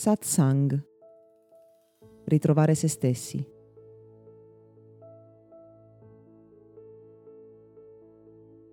[0.00, 0.82] Satsang.
[2.24, 3.46] Ritrovare se stessi.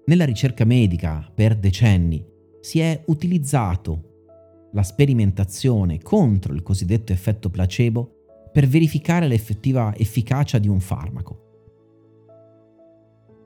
[0.06, 2.26] Nella ricerca medica per decenni
[2.62, 10.70] si è utilizzato la sperimentazione contro il cosiddetto effetto placebo per verificare l'effettiva efficacia di
[10.70, 11.42] un farmaco.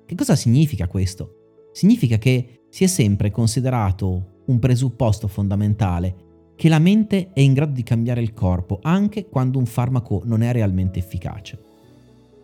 [0.06, 1.70] Che cosa significa questo?
[1.72, 6.30] Significa che si è sempre considerato un presupposto fondamentale
[6.62, 10.44] che la mente è in grado di cambiare il corpo anche quando un farmaco non
[10.44, 11.60] è realmente efficace.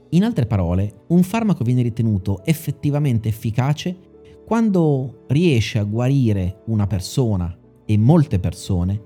[0.10, 3.96] In altre parole, un farmaco viene ritenuto effettivamente efficace
[4.44, 9.02] quando riesce a guarire una persona e molte persone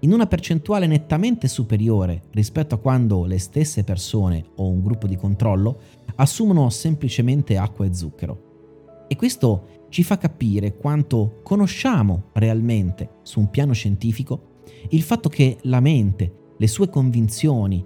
[0.00, 5.14] in una percentuale nettamente superiore rispetto a quando le stesse persone o un gruppo di
[5.14, 5.78] controllo
[6.16, 9.04] assumono semplicemente acqua e zucchero.
[9.06, 14.54] E questo ci fa capire quanto conosciamo realmente su un piano scientifico
[14.90, 17.84] il fatto che la mente, le sue convinzioni,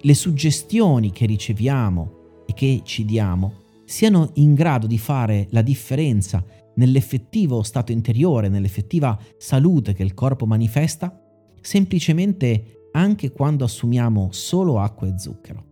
[0.00, 6.44] le suggestioni che riceviamo e che ci diamo siano in grado di fare la differenza
[6.74, 11.20] nell'effettivo stato interiore, nell'effettiva salute che il corpo manifesta,
[11.60, 15.66] semplicemente anche quando assumiamo solo acqua e zucchero.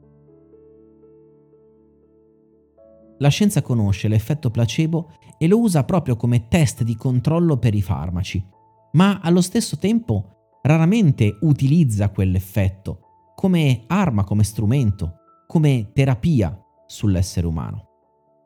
[3.19, 7.83] La scienza conosce l'effetto placebo e lo usa proprio come test di controllo per i
[7.83, 8.45] farmaci,
[8.93, 10.36] ma allo stesso tempo
[10.67, 13.01] raramente utilizza quell'effetto
[13.35, 17.85] come arma, come strumento, come terapia sull'essere umano.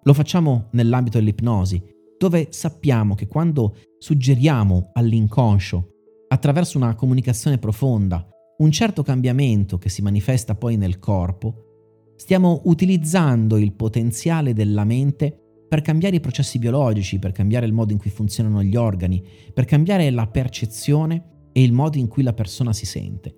[0.02, 1.82] Lo facciamo nell'ambito dell'ipnosi,
[2.18, 5.88] dove sappiamo che quando suggeriamo all'inconscio,
[6.28, 8.26] attraverso una comunicazione profonda,
[8.58, 15.64] un certo cambiamento che si manifesta poi nel corpo, stiamo utilizzando il potenziale della mente
[15.68, 19.64] per cambiare i processi biologici, per cambiare il modo in cui funzionano gli organi, per
[19.64, 23.34] cambiare la percezione e il modo in cui la persona si sente.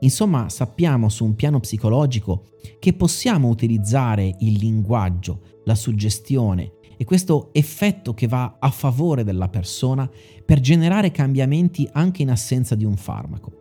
[0.00, 2.44] Insomma, sappiamo su un piano psicologico
[2.78, 9.48] che possiamo utilizzare il linguaggio, la suggestione e questo effetto che va a favore della
[9.48, 10.08] persona
[10.44, 13.52] per generare cambiamenti anche in assenza di un farmaco.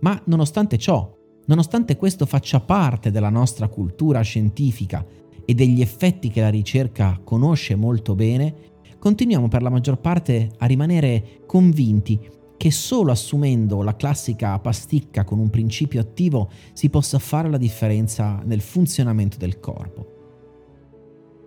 [0.00, 1.12] Ma nonostante ciò,
[1.46, 5.06] nonostante questo faccia parte della nostra cultura scientifica
[5.44, 8.54] e degli effetti che la ricerca conosce molto bene,
[8.98, 15.38] continuiamo per la maggior parte a rimanere convinti che solo assumendo la classica pasticca con
[15.38, 20.14] un principio attivo si possa fare la differenza nel funzionamento del corpo.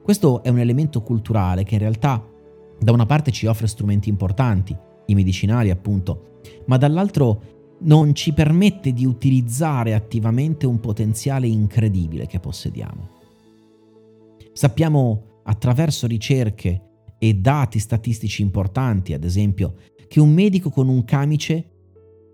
[0.03, 2.25] Questo è un elemento culturale che in realtà
[2.80, 4.75] da una parte ci offre strumenti importanti,
[5.08, 12.40] i medicinali appunto, ma dall'altro non ci permette di utilizzare attivamente un potenziale incredibile che
[12.40, 13.18] possediamo.
[14.52, 16.88] Sappiamo attraverso ricerche
[17.19, 19.75] e dati statistici importanti, ad esempio,
[20.07, 21.69] che un medico con un camice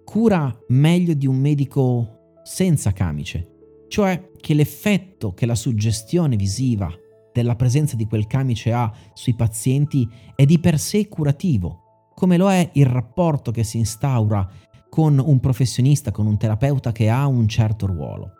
[0.05, 6.89] cura meglio di un medico senza camice, cioè che l'effetto che la suggestione visiva
[7.33, 12.49] della presenza di quel camice ha sui pazienti è di per sé curativo, come lo
[12.49, 14.49] è il rapporto che si instaura
[14.89, 18.31] con un professionista, con un terapeuta che ha un certo ruolo.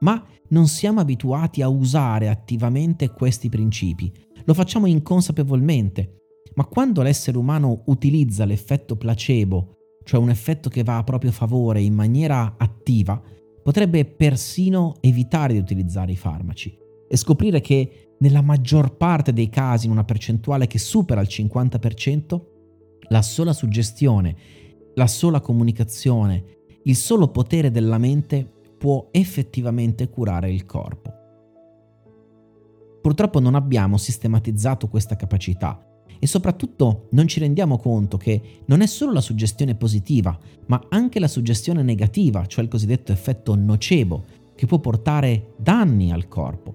[0.00, 4.12] Ma non siamo abituati a usare attivamente questi principi,
[4.44, 6.22] lo facciamo inconsapevolmente
[6.54, 11.80] ma quando l'essere umano utilizza l'effetto placebo, cioè un effetto che va a proprio favore
[11.80, 13.20] in maniera attiva,
[13.62, 16.76] potrebbe persino evitare di utilizzare i farmaci
[17.08, 22.40] e scoprire che nella maggior parte dei casi, in una percentuale che supera il 50%,
[23.08, 24.36] la sola suggestione,
[24.94, 26.44] la sola comunicazione,
[26.84, 31.13] il solo potere della mente può effettivamente curare il corpo.
[33.04, 35.78] Purtroppo non abbiamo sistematizzato questa capacità
[36.18, 40.34] e soprattutto non ci rendiamo conto che non è solo la suggestione positiva,
[40.68, 46.28] ma anche la suggestione negativa, cioè il cosiddetto effetto nocebo, che può portare danni al
[46.28, 46.74] corpo.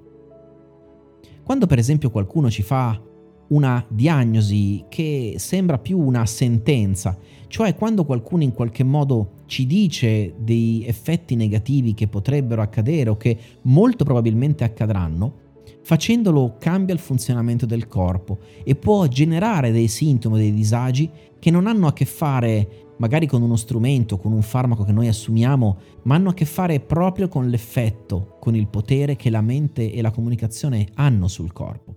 [1.42, 3.02] Quando per esempio qualcuno ci fa
[3.48, 7.18] una diagnosi che sembra più una sentenza,
[7.48, 13.18] cioè quando qualcuno in qualche modo ci dice dei effetti negativi che potrebbero accadere o
[13.18, 15.48] che molto probabilmente accadranno,
[15.90, 21.10] facendolo cambia il funzionamento del corpo e può generare dei sintomi, dei disagi
[21.40, 25.08] che non hanno a che fare magari con uno strumento, con un farmaco che noi
[25.08, 29.92] assumiamo, ma hanno a che fare proprio con l'effetto, con il potere che la mente
[29.92, 31.96] e la comunicazione hanno sul corpo.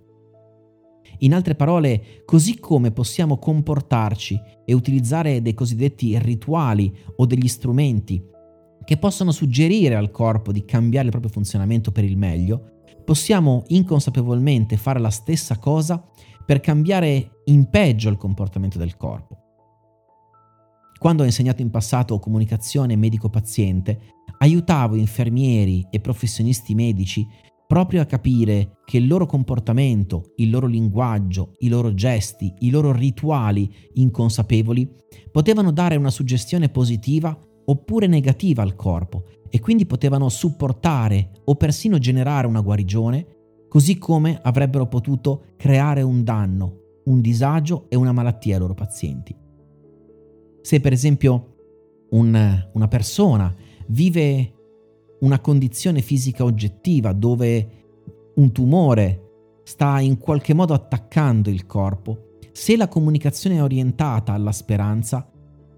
[1.19, 8.25] In altre parole, così come possiamo comportarci e utilizzare dei cosiddetti rituali o degli strumenti
[8.87, 12.73] che possono suggerire al corpo di cambiare il proprio funzionamento per il meglio,
[13.05, 16.03] possiamo inconsapevolmente fare la stessa cosa
[16.45, 19.39] per cambiare in peggio il comportamento del corpo.
[20.99, 24.01] Quando ho insegnato in passato comunicazione medico-paziente,
[24.39, 27.27] aiutavo infermieri e professionisti medici
[27.67, 32.93] proprio a capire che il loro comportamento, il loro linguaggio, i loro gesti, i loro
[32.93, 34.89] rituali inconsapevoli
[35.31, 37.37] potevano dare una suggestione positiva
[37.73, 43.27] oppure negativa al corpo e quindi potevano supportare o persino generare una guarigione,
[43.69, 49.35] così come avrebbero potuto creare un danno, un disagio e una malattia ai loro pazienti.
[50.61, 51.57] Se per esempio
[52.11, 53.55] un, una persona
[53.89, 54.55] vive
[55.21, 57.69] una condizione fisica oggettiva dove
[58.35, 64.53] un tumore sta in qualche modo attaccando il corpo, se la comunicazione è orientata alla
[64.53, 65.31] speranza,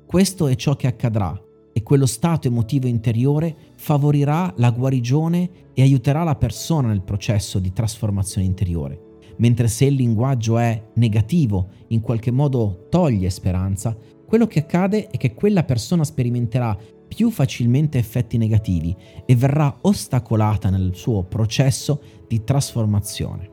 [0.07, 1.44] questo è ciò che accadrà
[1.77, 7.73] e quello stato emotivo interiore favorirà la guarigione e aiuterà la persona nel processo di
[7.73, 9.01] trasformazione interiore.
[9.39, 15.17] Mentre se il linguaggio è negativo, in qualche modo toglie speranza, quello che accade è
[15.17, 16.79] che quella persona sperimenterà
[17.09, 18.95] più facilmente effetti negativi
[19.27, 23.51] e verrà ostacolata nel suo processo di trasformazione.